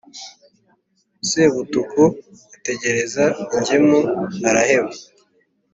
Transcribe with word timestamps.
Sebutuku 1.29 2.05
ategereza 2.55 3.25
ingemu 3.55 3.97
araheba. 4.49 4.91